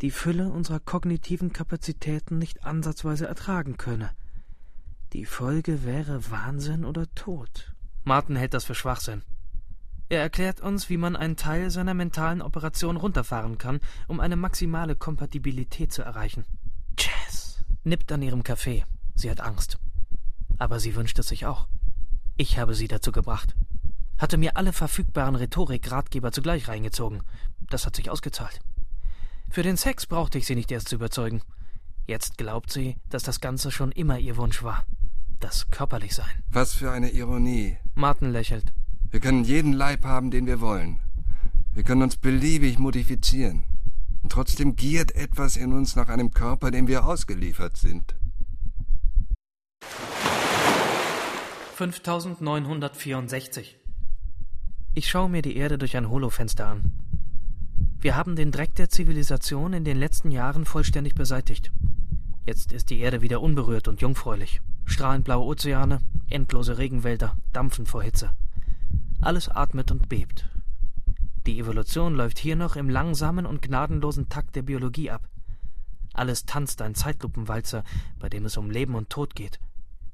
[0.03, 4.11] die Fülle unserer kognitiven Kapazitäten nicht ansatzweise ertragen könne.
[5.15, 7.75] Die Folge wäre Wahnsinn oder Tod.
[8.05, 9.23] Martin hält das für Schwachsinn.
[10.11, 14.97] Er erklärt uns, wie man einen Teil seiner mentalen Operation runterfahren kann, um eine maximale
[14.97, 16.45] Kompatibilität zu erreichen.
[17.83, 18.85] Nippt an ihrem Kaffee.
[19.15, 19.79] Sie hat Angst.
[20.59, 21.67] Aber sie wünscht es sich auch.
[22.37, 23.57] Ich habe sie dazu gebracht.
[24.19, 27.23] Hatte mir alle verfügbaren Rhetorik-Ratgeber zugleich reingezogen.
[27.71, 28.61] Das hat sich ausgezahlt.
[29.49, 31.41] Für den Sex brauchte ich sie nicht erst zu überzeugen.
[32.07, 34.85] Jetzt glaubt sie, dass das Ganze schon immer ihr Wunsch war.
[35.39, 36.43] Das körperlich sein.
[36.51, 37.79] Was für eine Ironie.
[37.95, 38.75] Martin lächelt.
[39.11, 41.01] Wir können jeden Leib haben, den wir wollen.
[41.73, 43.65] Wir können uns beliebig modifizieren.
[44.29, 48.15] Trotzdem giert etwas in uns nach einem Körper, dem wir ausgeliefert sind.
[51.77, 53.79] 5964
[54.95, 56.93] Ich schaue mir die Erde durch ein Holofenster an.
[57.99, 61.73] Wir haben den Dreck der Zivilisation in den letzten Jahren vollständig beseitigt.
[62.45, 64.61] Jetzt ist die Erde wieder unberührt und jungfräulich.
[64.85, 68.31] Strahlend blaue Ozeane, endlose Regenwälder, dampfen vor Hitze.
[69.21, 70.49] Alles atmet und bebt,
[71.51, 75.29] die Evolution läuft hier noch im langsamen und gnadenlosen Takt der Biologie ab.
[76.15, 77.83] Alles tanzt ein Zeitlupenwalzer,
[78.21, 79.59] bei dem es um Leben und Tod geht.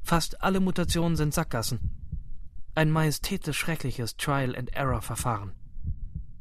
[0.03, 1.79] Fast alle Mutationen sind Sackgassen.
[2.75, 5.53] Ein majestätisch schreckliches Trial-and-Error-Verfahren.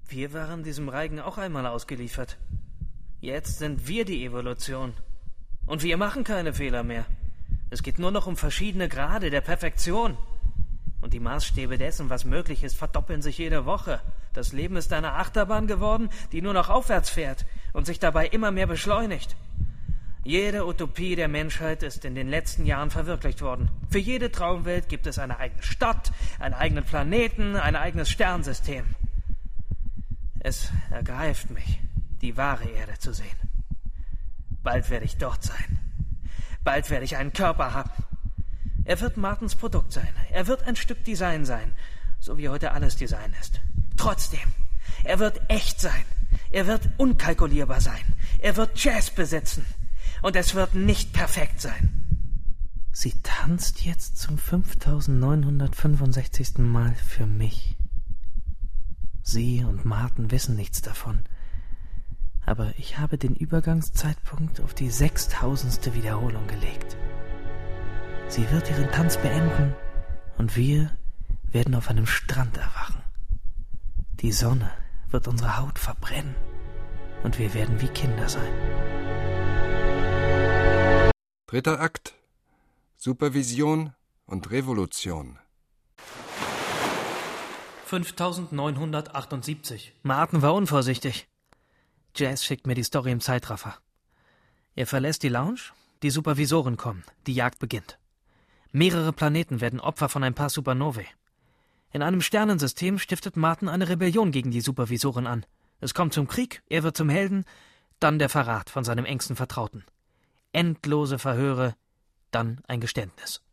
[0.08, 2.38] Wir waren diesem Reigen auch einmal ausgeliefert.
[3.20, 4.94] Jetzt sind wir die Evolution.
[5.66, 7.06] Und wir machen keine Fehler mehr.
[7.70, 10.18] Es geht nur noch um verschiedene Grade der Perfektion.
[11.02, 14.00] Und die Maßstäbe dessen, was möglich ist, verdoppeln sich jede Woche.
[14.36, 18.52] Das Leben ist eine Achterbahn geworden, die nur noch aufwärts fährt und sich dabei immer
[18.52, 19.38] mehr beschleunigt.
[20.26, 23.69] Jede Utopie der Menschheit ist in den letzten Jahren verwirklicht worden.
[23.89, 28.84] Für jede Traumwelt gibt es eine eigene Stadt, einen eigenen Planeten, ein eigenes Sternsystem.
[30.39, 31.80] Es ergreift mich,
[32.21, 33.39] die wahre Erde zu sehen.
[34.63, 35.80] Bald werde ich dort sein.
[36.65, 37.91] Bald werde ich einen Körper haben.
[38.84, 40.13] Er wird Martens Produkt sein.
[40.32, 41.71] Er wird ein Stück Design sein,
[42.19, 43.62] so wie heute alles Design ist.
[43.98, 44.54] Trotzdem,
[45.04, 46.04] er wird echt sein.
[46.52, 48.04] Er wird unkalkulierbar sein.
[48.40, 49.66] Er wird Jazz besitzen.
[50.22, 52.02] Und es wird nicht perfekt sein.
[52.92, 56.58] Sie tanzt jetzt zum 5965.
[56.60, 57.78] Mal für mich.
[59.22, 61.26] Sie und Martin wissen nichts davon.
[62.46, 66.96] Aber ich habe den Übergangszeitpunkt auf die sechstausendste Wiederholung gelegt.
[68.28, 69.76] Sie wird ihren Tanz beenden
[70.38, 70.92] und wir
[71.52, 73.05] werden auf einem Strand erwachen.
[74.26, 74.72] Die Sonne
[75.12, 76.34] wird unsere Haut verbrennen
[77.22, 78.52] und wir werden wie Kinder sein.
[81.46, 82.16] Dritter Akt.
[82.98, 83.94] Supervision
[84.26, 85.38] und Revolution.
[87.86, 89.94] 5978.
[90.02, 91.28] Martin war unvorsichtig.
[92.16, 93.78] Jazz schickt mir die Story im Zeitraffer.
[94.74, 95.62] Er verlässt die Lounge,
[96.02, 98.00] die Supervisoren kommen, die Jagd beginnt.
[98.72, 101.06] Mehrere Planeten werden Opfer von ein paar Supernovae.
[101.96, 105.46] In einem Sternensystem stiftet Martin eine Rebellion gegen die Supervisoren an.
[105.80, 107.46] Es kommt zum Krieg, er wird zum Helden,
[108.02, 109.86] dann der Verrat von seinem engsten Vertrauten.
[110.52, 111.74] Endlose Verhöre,
[112.32, 113.44] dann ein Geständnis.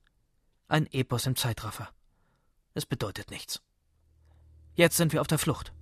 [0.67, 1.89] Ein Epos im Zeitraffer.
[2.75, 3.63] Es bedeutet nichts.
[4.75, 5.73] Jetzt sind wir auf der Flucht.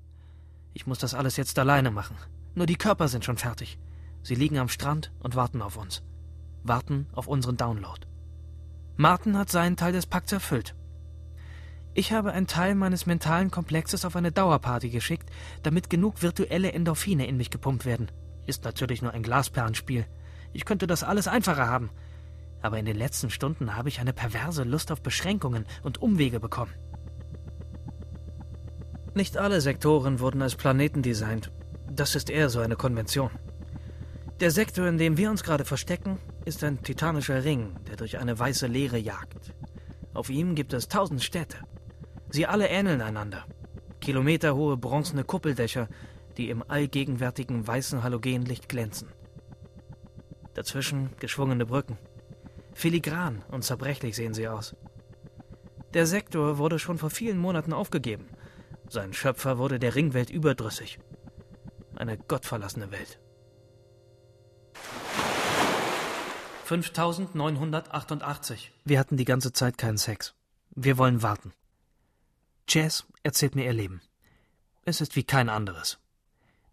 [0.74, 2.18] Ich muss das alles jetzt alleine machen.
[2.54, 3.78] Nur die Körper sind schon fertig.
[4.22, 6.02] Sie liegen am Strand und warten auf uns.
[6.62, 8.06] Warten auf unseren Download.
[8.98, 10.74] Martin hat seinen Teil des Pakts erfüllt.
[11.92, 15.28] Ich habe einen Teil meines mentalen Komplexes auf eine Dauerparty geschickt,
[15.62, 18.10] damit genug virtuelle Endorphine in mich gepumpt werden.
[18.46, 20.06] Ist natürlich nur ein Glasperlenspiel.
[20.52, 21.90] Ich könnte das alles einfacher haben.
[22.62, 26.72] Aber in den letzten Stunden habe ich eine perverse Lust auf Beschränkungen und Umwege bekommen.
[29.14, 31.50] Nicht alle Sektoren wurden als Planeten designt.
[31.90, 33.30] Das ist eher so eine Konvention.
[34.38, 38.38] Der Sektor, in dem wir uns gerade verstecken, ist ein titanischer Ring, der durch eine
[38.38, 39.52] weiße Leere jagt.
[40.14, 41.58] Auf ihm gibt es tausend Städte.
[42.30, 43.44] Sie alle ähneln einander.
[44.00, 45.88] Kilometerhohe bronzene Kuppeldächer,
[46.36, 49.08] die im allgegenwärtigen weißen Halogenlicht glänzen.
[50.54, 51.98] Dazwischen geschwungene Brücken.
[52.72, 54.76] Filigran und zerbrechlich sehen sie aus.
[55.92, 58.28] Der Sektor wurde schon vor vielen Monaten aufgegeben.
[58.88, 60.98] Sein Schöpfer wurde der Ringwelt überdrüssig.
[61.96, 63.18] Eine gottverlassene Welt.
[66.64, 68.72] 5988.
[68.84, 70.34] Wir hatten die ganze Zeit keinen Sex.
[70.70, 71.52] Wir wollen warten.
[72.70, 74.00] Jazz erzählt mir ihr Leben.
[74.84, 75.98] Es ist wie kein anderes.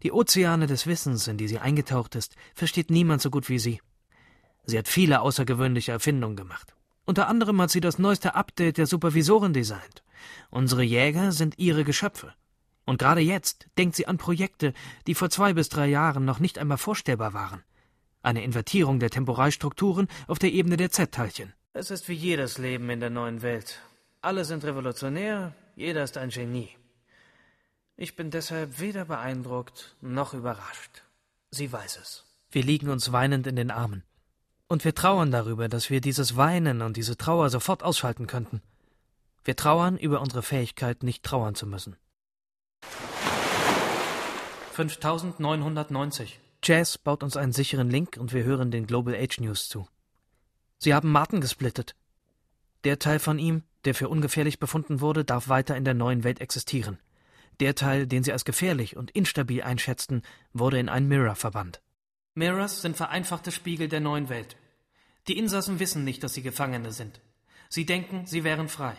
[0.04, 3.80] Die Ozeane des Wissens, in die sie eingetaucht ist, versteht niemand so gut wie sie.
[4.64, 6.76] Sie hat viele außergewöhnliche Erfindungen gemacht.
[7.04, 10.04] Unter anderem hat sie das neueste Update der Supervisoren designt.
[10.50, 12.32] Unsere Jäger sind ihre Geschöpfe.
[12.84, 14.74] Und gerade jetzt denkt sie an Projekte,
[15.08, 17.64] die vor zwei bis drei Jahren noch nicht einmal vorstellbar waren.
[18.22, 21.54] Eine Invertierung der Temporalstrukturen auf der Ebene der Z-Teilchen.
[21.72, 23.80] Es ist wie jedes Leben in der neuen Welt.
[24.20, 26.70] Alle sind revolutionär, jeder ist ein Genie.
[27.96, 31.04] Ich bin deshalb weder beeindruckt noch überrascht.
[31.52, 32.24] Sie weiß es.
[32.50, 34.02] Wir liegen uns weinend in den Armen.
[34.66, 38.60] Und wir trauern darüber, dass wir dieses Weinen und diese Trauer sofort ausschalten könnten.
[39.44, 41.96] Wir trauern über unsere Fähigkeit, nicht trauern zu müssen.
[44.72, 46.40] 5990.
[46.64, 49.86] Jazz baut uns einen sicheren Link und wir hören den Global Age News zu.
[50.78, 51.94] Sie haben Martin gesplittet.
[52.82, 56.40] Der Teil von ihm, der für ungefährlich befunden wurde, darf weiter in der neuen Welt
[56.40, 56.98] existieren.
[57.60, 61.80] Der Teil, den sie als gefährlich und instabil einschätzten, wurde in einen Mirror verbannt.
[62.34, 64.56] Mirrors sind vereinfachte Spiegel der neuen Welt.
[65.26, 67.20] Die Insassen wissen nicht, dass sie Gefangene sind.
[67.68, 68.94] Sie denken, sie wären frei.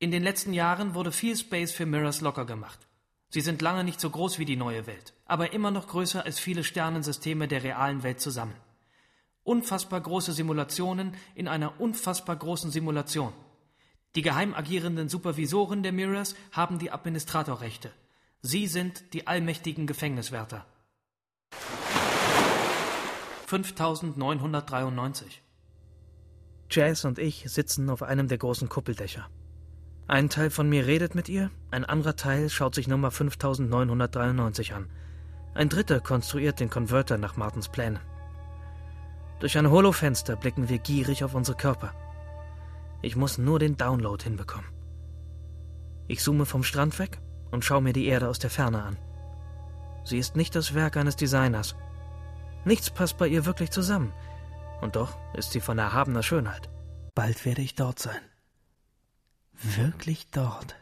[0.00, 2.88] In den letzten Jahren wurde viel Space für Mirrors locker gemacht.
[3.30, 6.38] Sie sind lange nicht so groß wie die neue Welt, aber immer noch größer als
[6.38, 8.54] viele Sternensysteme der realen Welt zusammen.
[9.44, 13.32] Unfassbar große Simulationen in einer unfassbar großen Simulation.
[14.18, 17.92] Die geheim agierenden Supervisoren der Mirrors haben die Administratorrechte.
[18.42, 20.66] Sie sind die allmächtigen Gefängniswärter.
[23.46, 25.40] 5993.
[26.68, 29.28] Jazz und ich sitzen auf einem der großen Kuppeldächer.
[30.08, 34.90] Ein Teil von mir redet mit ihr, ein anderer Teil schaut sich Nummer 5993 an.
[35.54, 38.00] Ein dritter konstruiert den Konverter nach Martens Plänen.
[39.38, 41.94] Durch ein Holofenster blicken wir gierig auf unsere Körper.
[43.02, 44.70] Ich muss nur den Download hinbekommen.
[46.06, 48.98] Ich zoome vom Strand weg und schaue mir die Erde aus der Ferne an.
[50.04, 51.76] Sie ist nicht das Werk eines Designers,
[52.64, 54.12] Nichts passt bei ihr wirklich zusammen.
[54.80, 56.68] Und doch ist sie von erhabener Schönheit.
[57.14, 58.20] Bald werde ich dort sein.
[59.54, 60.76] Wirklich dort.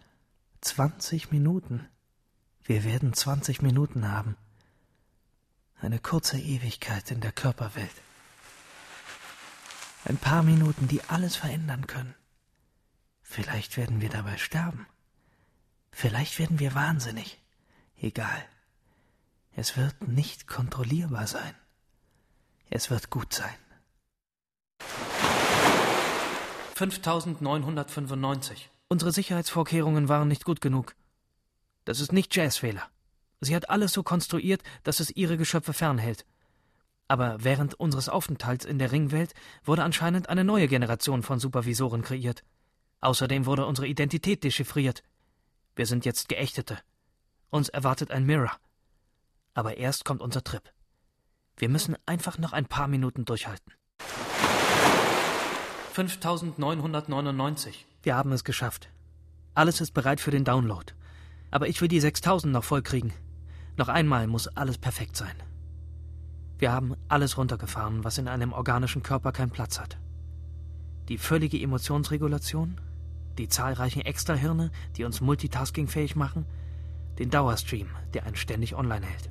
[0.62, 1.88] 20 Minuten.
[2.64, 4.37] Wir werden 20 Minuten haben.
[5.79, 8.02] Eine kurze Ewigkeit in der Körperwelt.
[10.09, 12.14] Ein paar Minuten, die alles verändern können.
[13.23, 14.87] Vielleicht werden wir dabei sterben.
[15.90, 17.42] Vielleicht werden wir wahnsinnig.
[18.01, 18.45] Egal.
[19.57, 21.57] Es wird nicht kontrollierbar sein.
[22.71, 23.57] Es wird gut sein.
[26.75, 28.71] 5995.
[28.87, 30.95] Unsere Sicherheitsvorkehrungen waren nicht gut genug.
[31.85, 32.88] Das ist nicht Jazzfehler.
[33.40, 36.25] Sie hat alles so konstruiert, dass es ihre Geschöpfe fernhält.
[37.09, 42.42] Aber während unseres Aufenthalts in der Ringwelt wurde anscheinend eine neue Generation von Supervisoren kreiert.
[43.01, 45.03] Außerdem wurde unsere Identität dechiffriert.
[45.77, 46.79] Wir sind jetzt Geächtete.
[47.51, 48.53] Uns erwartet ein Mirror.
[49.55, 50.62] Aber erst kommt unser Trip.
[51.57, 53.73] Wir müssen einfach noch ein paar Minuten durchhalten.
[55.92, 57.87] 5999.
[58.03, 58.90] Wir haben es geschafft.
[59.55, 60.92] Alles ist bereit für den Download.
[61.51, 63.14] Aber ich will die 6000 noch vollkriegen.
[63.79, 65.35] Noch einmal muss alles perfekt sein.
[66.59, 69.99] Wir haben alles runtergefahren, was in einem organischen Körper keinen Platz hat.
[71.09, 72.81] Die völlige Emotionsregulation,
[73.38, 76.47] die zahlreichen Extrahirne, die uns multitaskingfähig machen,
[77.19, 79.31] den Dauerstream, der einen ständig online hält.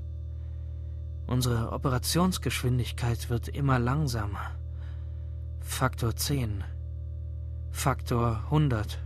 [1.28, 4.52] Unsere Operationsgeschwindigkeit wird immer langsamer.
[5.60, 6.64] Faktor 10.
[7.72, 9.00] Faktor 100.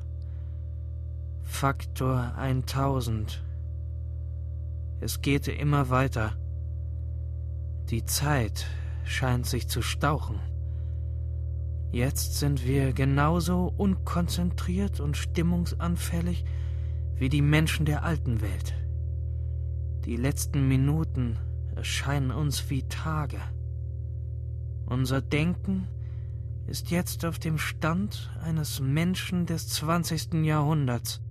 [1.43, 3.41] Faktor 1000.
[4.99, 6.35] Es geht immer weiter.
[7.89, 8.67] Die Zeit
[9.03, 10.39] scheint sich zu stauchen.
[11.91, 16.45] Jetzt sind wir genauso unkonzentriert und stimmungsanfällig
[17.15, 18.75] wie die Menschen der alten Welt.
[20.05, 21.39] Die letzten Minuten
[21.75, 23.39] erscheinen uns wie Tage.
[24.85, 25.87] Unser Denken
[26.67, 30.45] ist jetzt auf dem Stand eines Menschen des 20.
[30.45, 31.21] Jahrhunderts.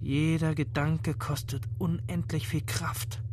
[0.00, 3.24] Jeder Gedanke kostet unendlich viel Kraft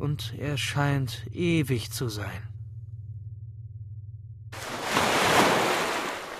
[0.00, 2.42] und er scheint ewig zu sein.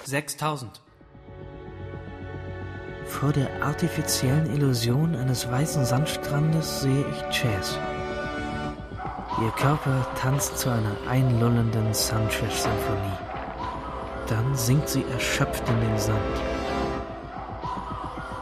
[0.04, 0.82] 6000.
[3.06, 7.78] Vor der artifiziellen Illusion eines weißen Sandstrandes sehe ich Chase.
[9.42, 13.18] Ihr Körper tanzt zu einer einlullenden Sunshift-Symphonie.
[14.28, 16.18] Dann sinkt sie erschöpft in den Sand.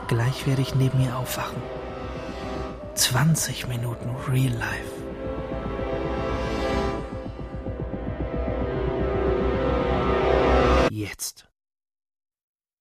[0.07, 1.63] Gleich werde ich neben ihr aufwachen.
[2.95, 4.98] 20 Minuten Real Life.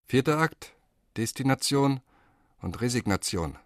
[0.09, 0.71] Vierter Akt.
[1.17, 1.99] Destination
[2.61, 3.57] und Resignation.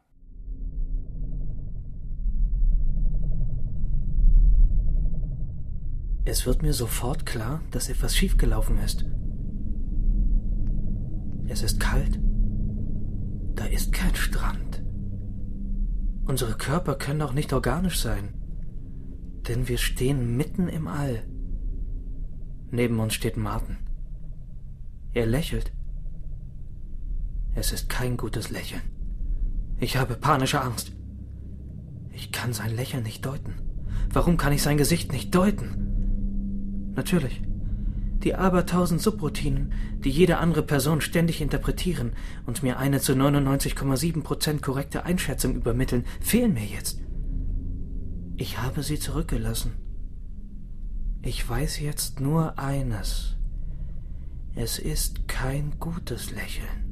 [6.26, 9.06] Es wird mir sofort klar, dass etwas schiefgelaufen ist.
[11.48, 12.20] Es ist kalt.
[13.54, 14.82] Da ist kein Strand.
[16.26, 18.34] Unsere Körper können auch nicht organisch sein.
[19.48, 21.22] Denn wir stehen mitten im All.
[22.72, 23.78] Neben uns steht Martin.
[25.14, 25.72] Er lächelt.
[27.54, 28.82] Es ist kein gutes Lächeln.
[29.80, 30.94] Ich habe panische Angst.
[32.12, 33.56] Ich kann sein Lächeln nicht deuten.
[34.14, 36.94] Warum kann ich sein Gesicht nicht deuten?
[36.96, 37.42] Natürlich.
[38.24, 42.14] Die abertausend Subroutinen, die jede andere Person ständig interpretieren
[42.46, 47.00] und mir eine zu 99,7 Prozent korrekte Einschätzung übermitteln, fehlen mir jetzt.
[48.38, 49.74] Ich habe sie zurückgelassen.
[51.24, 53.38] Ich weiß jetzt nur eines.
[54.56, 56.91] Es ist kein gutes Lächeln.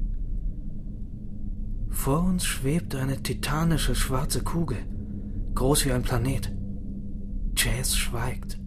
[1.89, 4.77] Vor uns schwebt eine titanische schwarze Kugel,
[5.55, 6.51] groß wie ein Planet.
[7.55, 8.57] Jazz schweigt.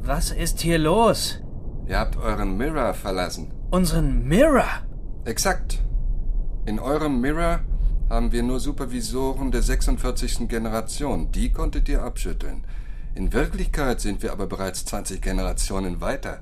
[0.00, 1.40] Was ist hier los?
[1.88, 3.52] Ihr habt euren Mirror verlassen.
[3.70, 4.68] Unseren Mirror?
[5.24, 5.82] Exakt.
[6.64, 7.60] In eurem Mirror
[8.08, 10.48] haben wir nur Supervisoren der 46.
[10.48, 11.30] Generation.
[11.32, 12.64] Die konntet ihr abschütteln.
[13.14, 16.40] In Wirklichkeit sind wir aber bereits 20 Generationen weiter.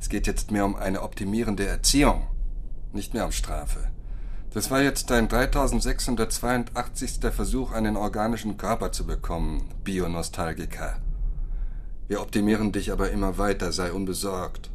[0.00, 2.26] Es geht jetzt mehr um eine optimierende Erziehung,
[2.96, 3.88] nicht mehr um Strafe.
[4.52, 7.20] Das war jetzt dein 3682.
[7.30, 10.96] Versuch, einen organischen Körper zu bekommen, Bionostalgiker.
[12.08, 14.70] Wir optimieren dich aber immer weiter, sei unbesorgt.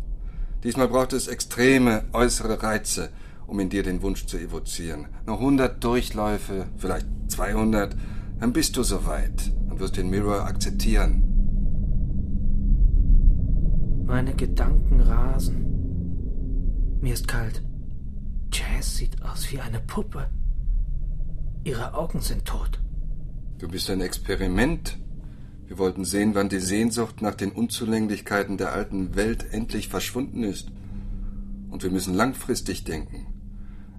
[0.64, 3.10] Diesmal braucht es extreme äußere Reize,
[3.48, 5.08] um in dir den Wunsch zu evozieren.
[5.26, 7.96] Noch 100 Durchläufe, vielleicht 200,
[8.40, 11.24] dann bist du soweit und wirst den Mirror akzeptieren.
[14.06, 17.00] Meine Gedanken rasen.
[17.02, 17.64] Mir ist kalt.
[18.52, 20.30] Jazz sieht aus wie eine Puppe.
[21.64, 22.80] Ihre Augen sind tot.
[23.60, 24.98] Du bist ein Experiment,
[25.68, 30.68] wir wollten sehen, wann die Sehnsucht nach den Unzulänglichkeiten der alten Welt endlich verschwunden ist.
[31.70, 33.28] Und wir müssen langfristig denken.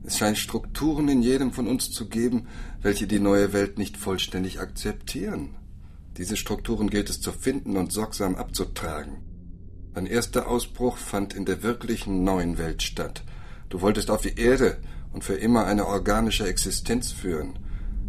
[0.05, 2.47] Es scheint Strukturen in jedem von uns zu geben,
[2.83, 5.55] welche die neue Welt nicht vollständig akzeptieren.
[6.19, 9.23] Diese Strukturen gilt es zu finden und sorgsam abzutragen.
[9.95, 13.25] Dein erster Ausbruch fand in der wirklichen neuen Welt statt.
[13.73, 14.77] Du wolltest auf die Erde
[15.15, 17.59] und für immer eine organische Existenz führen.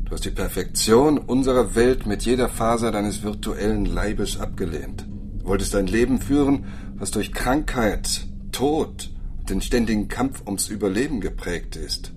[0.03, 5.07] Du hast die Perfektion unserer Welt mit jeder Faser deines virtuellen Leibes abgelehnt.
[5.39, 11.21] Du wolltest ein Leben führen, was durch Krankheit, Tod und den ständigen Kampf ums Überleben
[11.21, 12.11] geprägt ist.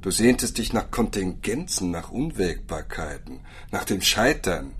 [0.00, 3.38] Du sehntest dich nach Kontingenzen, nach Unwägbarkeiten,
[3.70, 4.72] nach dem Scheitern.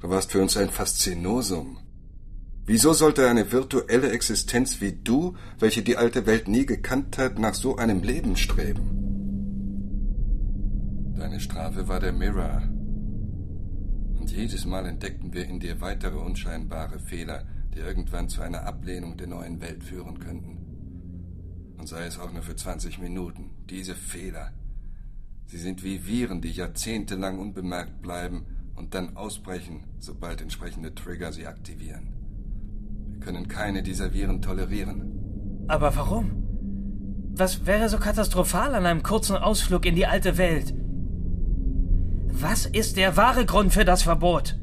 [0.00, 1.76] Du warst für uns ein Faszinosum.
[2.68, 7.54] Wieso sollte eine virtuelle Existenz wie du, welche die alte Welt nie gekannt hat, nach
[7.54, 8.90] so einem Leben streben?
[11.16, 12.60] Deine Strafe war der Mirror.
[14.20, 19.16] Und jedes Mal entdeckten wir in dir weitere unscheinbare Fehler, die irgendwann zu einer Ablehnung
[19.16, 20.58] der neuen Welt führen könnten.
[21.78, 23.48] Und sei es auch nur für 20 Minuten.
[23.70, 24.52] Diese Fehler.
[25.46, 28.44] Sie sind wie Viren, die jahrzehntelang unbemerkt bleiben
[28.76, 32.17] und dann ausbrechen, sobald entsprechende Trigger sie aktivieren.
[33.20, 35.64] Können keine dieser Viren tolerieren.
[35.68, 36.44] Aber warum?
[37.34, 40.74] Was wäre so katastrophal an einem kurzen Ausflug in die alte Welt?
[42.40, 44.58] Was ist der wahre Grund für das Verbot?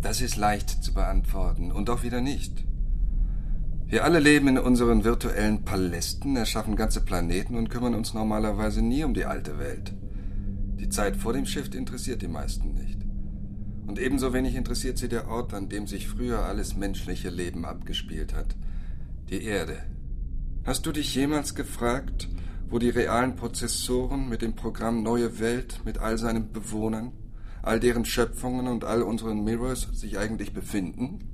[0.00, 2.64] Das ist leicht zu beantworten und auch wieder nicht.
[3.86, 9.04] Wir alle leben in unseren virtuellen Palästen, erschaffen ganze Planeten und kümmern uns normalerweise nie
[9.04, 9.92] um die alte Welt.
[10.80, 13.01] Die Zeit vor dem Shift interessiert die meisten nicht.
[13.92, 18.32] Und ebenso wenig interessiert sie der Ort, an dem sich früher alles menschliche Leben abgespielt
[18.32, 18.56] hat.
[19.28, 19.82] Die Erde.
[20.64, 22.30] Hast du dich jemals gefragt,
[22.70, 27.12] wo die realen Prozessoren mit dem Programm Neue Welt mit all seinen Bewohnern,
[27.60, 31.28] all deren Schöpfungen und all unseren Mirrors sich eigentlich befinden?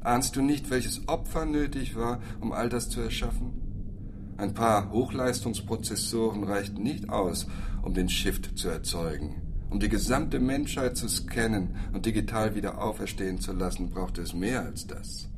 [0.00, 4.34] Ahnst du nicht, welches Opfer nötig war, um all das zu erschaffen?
[4.36, 7.46] Ein paar Hochleistungsprozessoren reichten nicht aus,
[7.82, 9.51] um den Shift zu erzeugen.
[9.72, 14.60] Um die gesamte Menschheit zu scannen und digital wieder auferstehen zu lassen, brauchte es mehr
[14.60, 15.30] als das.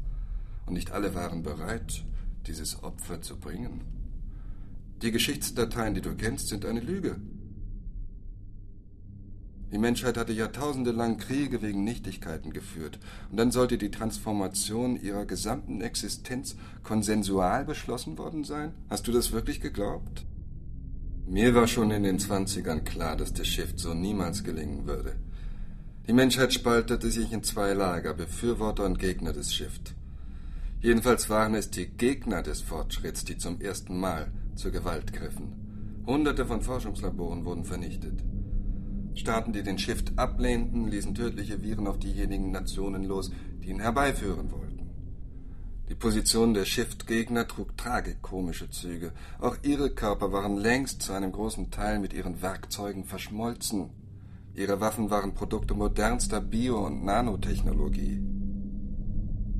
[0.66, 2.02] Und nicht alle waren bereit,
[2.48, 3.82] dieses Opfer zu bringen.
[5.02, 7.14] Die Geschichtsdateien, die du kennst, sind eine Lüge.
[9.70, 12.98] Die Menschheit hatte jahrtausendelang Kriege wegen Nichtigkeiten geführt,
[13.30, 18.72] und dann sollte die Transformation ihrer gesamten Existenz konsensual beschlossen worden sein?
[18.90, 20.26] Hast du das wirklich geglaubt?
[21.26, 25.16] Mir war schon in den Zwanzigern klar, dass der Shift so niemals gelingen würde.
[26.06, 29.94] Die Menschheit spaltete sich in zwei Lager, Befürworter und Gegner des Shift.
[30.82, 36.02] Jedenfalls waren es die Gegner des Fortschritts, die zum ersten Mal zur Gewalt griffen.
[36.06, 38.22] Hunderte von Forschungslaboren wurden vernichtet.
[39.14, 43.30] Staaten, die den Shift ablehnten, ließen tödliche Viren auf diejenigen Nationen los,
[43.62, 44.63] die ihn herbeiführen wollten.
[45.90, 49.12] Die Position der Shift-Gegner trug tragikomische Züge.
[49.38, 53.90] Auch ihre Körper waren längst zu einem großen Teil mit ihren Werkzeugen verschmolzen.
[54.54, 58.22] Ihre Waffen waren Produkte modernster Bio- und Nanotechnologie.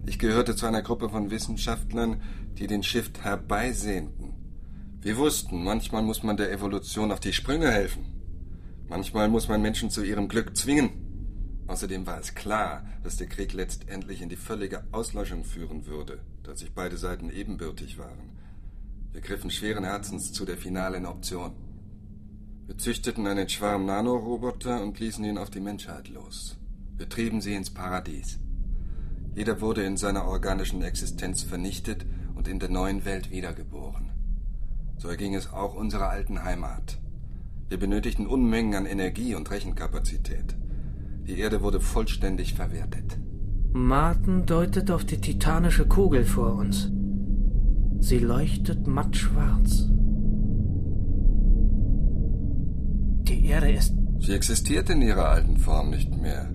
[0.07, 2.23] Ich gehörte zu einer Gruppe von Wissenschaftlern,
[2.59, 4.33] die den Shift herbeisehnten.
[5.03, 8.07] Wir wussten, manchmal muss man der Evolution auf die Sprünge helfen.
[8.89, 11.04] Manchmal muss man Menschen zu ihrem Glück zwingen.
[11.67, 16.55] Außerdem war es klar, dass der Krieg letztendlich in die völlige Auslöschung führen würde, da
[16.55, 18.31] sich beide Seiten ebenbürtig waren.
[19.13, 21.53] Wir griffen schweren Herzens zu der finalen Option.
[22.67, 26.57] Wir züchteten einen Schwarm Nanoroboter und ließen ihn auf die Menschheit los.
[26.97, 28.39] Wir trieben sie ins Paradies.
[29.35, 32.05] Jeder wurde in seiner organischen Existenz vernichtet
[32.35, 34.11] und in der neuen Welt wiedergeboren.
[34.99, 36.99] So erging es auch unserer alten Heimat.
[37.69, 40.55] Wir benötigten Unmengen an Energie und Rechenkapazität.
[41.27, 43.19] Die Erde wurde vollständig verwertet.
[43.73, 46.91] Martin deutet auf die titanische Kugel vor uns.
[47.99, 49.89] Sie leuchtet mattschwarz.
[53.29, 53.95] Die Erde ist.
[54.21, 56.51] Sie existiert in ihrer alten Form nicht mehr.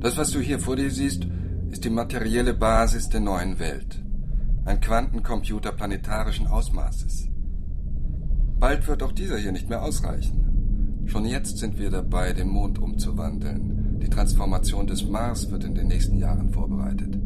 [0.00, 1.26] Das, was du hier vor dir siehst,
[1.70, 4.04] ist die materielle Basis der neuen Welt.
[4.64, 7.28] Ein Quantencomputer planetarischen Ausmaßes.
[8.58, 11.04] Bald wird auch dieser hier nicht mehr ausreichen.
[11.06, 13.83] Schon jetzt sind wir dabei, den Mond umzuwandeln.
[14.04, 17.18] Die Transformation des Mars wird in den nächsten Jahren vorbereitet.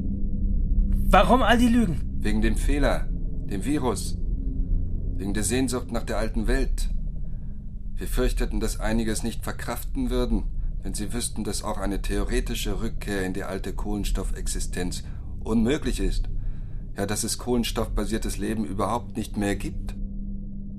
[1.11, 2.01] Warum all die Lügen?
[2.21, 3.09] Wegen dem Fehler,
[3.51, 4.17] dem Virus,
[5.17, 6.89] wegen der Sehnsucht nach der alten Welt.
[7.97, 10.45] Wir fürchteten, dass einige es nicht verkraften würden,
[10.85, 15.03] wenn sie wüssten, dass auch eine theoretische Rückkehr in die alte Kohlenstoffexistenz
[15.41, 16.29] unmöglich ist.
[16.97, 19.97] Ja, dass es kohlenstoffbasiertes Leben überhaupt nicht mehr gibt.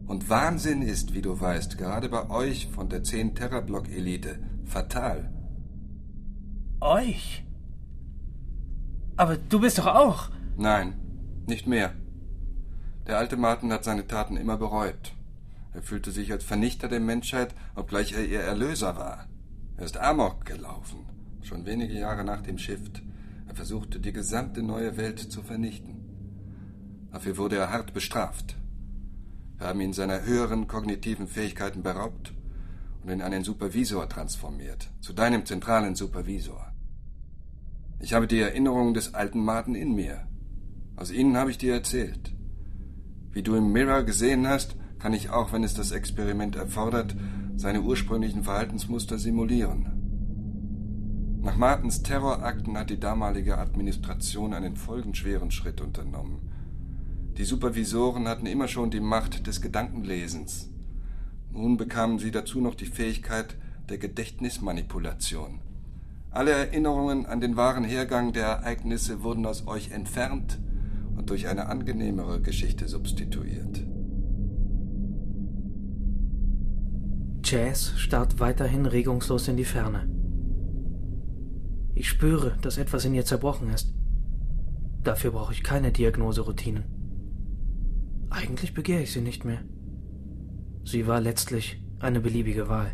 [0.08, 5.34] Und Wahnsinn ist, wie du weißt, gerade bei euch von der 10 Terablock Elite fatal.
[6.82, 7.44] Euch?
[9.18, 10.30] Aber du bist doch auch.
[10.56, 10.94] Nein,
[11.46, 11.94] nicht mehr.
[13.06, 15.14] Der alte Martin hat seine Taten immer bereut.
[15.74, 19.28] Er fühlte sich als Vernichter der Menschheit, obgleich er ihr Erlöser war.
[19.76, 21.06] Er ist Amok gelaufen,
[21.42, 23.02] schon wenige Jahre nach dem Shift.
[23.48, 26.00] Er versuchte, die gesamte neue Welt zu vernichten.
[27.12, 28.56] Dafür wurde er hart bestraft.
[29.58, 32.34] Wir haben ihn seiner höheren kognitiven Fähigkeiten beraubt
[33.04, 36.69] und in einen Supervisor transformiert, zu deinem zentralen Supervisor.
[38.02, 40.26] Ich habe die Erinnerungen des alten Martin in mir.
[40.96, 42.34] Aus ihnen habe ich dir erzählt.
[43.32, 47.16] Wie du im Mirror gesehen hast, kann ich auch, wenn es das Experiment erfordert,
[47.58, 51.40] seine ursprünglichen Verhaltensmuster simulieren.
[51.42, 56.52] Nach Martins Terrorakten hat die damalige Administration einen folgenschweren Schritt unternommen.
[57.38, 60.70] Die Supervisoren hatten immer schon die Macht des Gedankenlesens.
[61.52, 63.58] Nun bekamen sie dazu noch die Fähigkeit
[63.90, 65.62] der Gedächtnismanipulation.
[66.32, 70.60] Alle Erinnerungen an den wahren Hergang der Ereignisse wurden aus euch entfernt
[71.18, 73.84] und durch eine angenehmere Geschichte substituiert.
[77.44, 80.08] Jazz starrt weiterhin regungslos in die Ferne.
[81.96, 83.94] Ich spüre, dass etwas in ihr zerbrochen ist.
[85.04, 86.84] Dafür brauche ich keine Diagnoseroutinen.
[88.30, 89.64] Eigentlich begehre ich sie nicht mehr.
[90.84, 92.92] Sie war letztlich eine beliebige Wahl.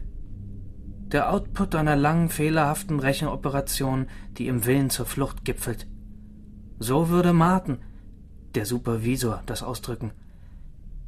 [1.11, 5.87] Der Output einer langen, fehlerhaften Rechenoperation, die im Willen zur Flucht gipfelt.
[6.79, 7.77] So würde Martin,
[8.55, 10.11] der Supervisor, das ausdrücken.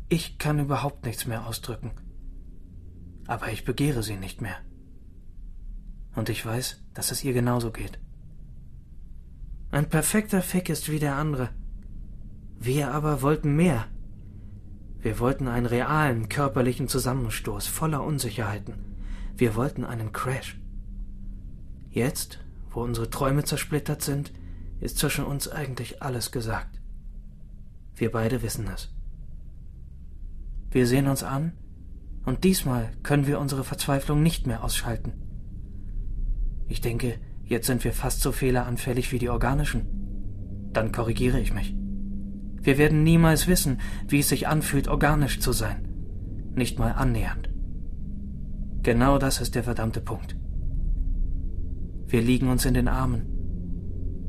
[0.09, 1.91] Ich kann überhaupt nichts mehr ausdrücken.
[3.25, 4.57] Aber ich begehre sie nicht mehr.
[6.15, 7.99] Und ich weiß, dass es ihr genauso geht.
[9.71, 11.49] Ein perfekter Fick ist wie der andere.
[12.59, 13.85] Wir aber wollten mehr.
[14.99, 18.86] Wir wollten einen realen körperlichen Zusammenstoß voller Unsicherheiten.
[19.37, 20.59] Wir wollten einen Crash.
[21.89, 22.39] Jetzt,
[22.71, 24.33] wo unsere Träume zersplittert sind,
[24.79, 26.81] ist zwischen uns eigentlich alles gesagt.
[27.95, 28.91] Wir beide wissen es.
[30.71, 31.53] Wir sehen uns an,
[32.25, 35.13] und diesmal können wir unsere Verzweiflung nicht mehr ausschalten.
[36.67, 39.85] Ich denke, jetzt sind wir fast so fehleranfällig wie die organischen.
[40.73, 41.75] Dann korrigiere ich mich.
[42.61, 45.87] Wir werden niemals wissen, wie es sich anfühlt, organisch zu sein.
[46.55, 47.46] Nicht mal annähernd.
[48.87, 50.37] Genau das ist der verdammte Punkt.
[52.07, 53.23] Wir liegen uns in den Armen.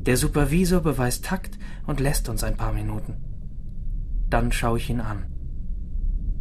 [0.05, 1.57] Der Supervisor beweist Takt
[1.87, 3.19] und lässt uns ein paar Minuten.
[4.29, 5.27] Dann schaue ich ihn an.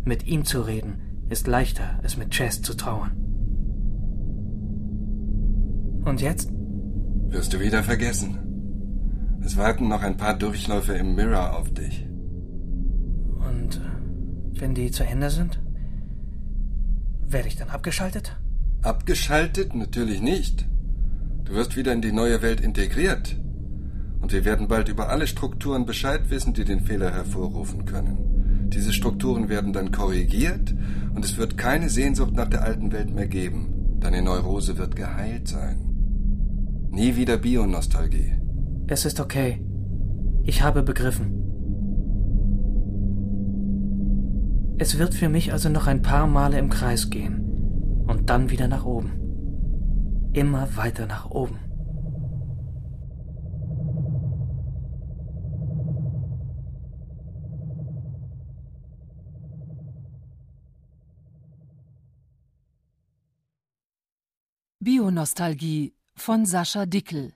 [0.03, 3.11] Mit ihm zu reden ist leichter, als mit Chess zu trauern.
[6.03, 6.49] Und jetzt?
[7.27, 8.39] Wirst du wieder vergessen.
[9.45, 12.07] Es warten noch ein paar Durchläufe im Mirror auf dich.
[13.47, 15.61] Und äh, wenn die zu Ende sind?
[17.29, 18.37] Werde ich dann abgeschaltet?
[18.81, 19.75] Abgeschaltet?
[19.75, 20.65] Natürlich nicht.
[21.43, 23.35] Du wirst wieder in die neue Welt integriert.
[24.21, 28.69] Und wir werden bald über alle Strukturen Bescheid wissen, die den Fehler hervorrufen können.
[28.73, 30.73] Diese Strukturen werden dann korrigiert
[31.15, 33.97] und es wird keine Sehnsucht nach der alten Welt mehr geben.
[33.99, 36.87] Deine Neurose wird geheilt sein.
[36.91, 38.33] Nie wieder Bionostalgie.
[38.87, 39.61] Es ist okay.
[40.43, 41.36] Ich habe begriffen.
[44.79, 48.67] Es wird für mich also noch ein paar Male im Kreis gehen und dann wieder
[48.67, 50.29] nach oben.
[50.33, 51.59] Immer weiter nach oben.
[64.79, 67.33] Bionostalgie von Sascha Dickel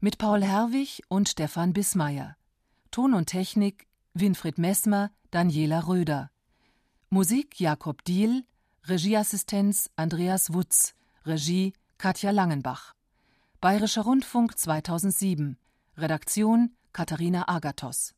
[0.00, 2.36] mit Paul Herwig und Stefan Bismeier.
[2.92, 6.30] Ton und Technik Winfried Messmer, Daniela Röder.
[7.10, 8.44] Musik Jakob Diehl,
[8.84, 10.92] Regieassistenz Andreas Wutz,
[11.24, 12.92] Regie Katja Langenbach.
[13.62, 15.56] Bayerischer Rundfunk 2007.
[15.96, 18.17] Redaktion Katharina Agathos